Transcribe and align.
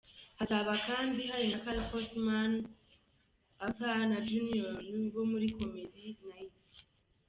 Hazaba 0.39 0.73
kandi 0.87 1.19
hari 1.31 1.45
na 1.51 1.59
Calpsoman, 1.63 2.53
Arthur 3.63 3.97
na 4.11 4.19
Junior 4.29 4.73
bo 5.13 5.21
muri 5.31 5.47
Komedi 5.57 6.05
Nayiti. 6.27 6.79